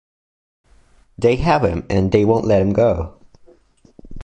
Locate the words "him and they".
1.63-2.25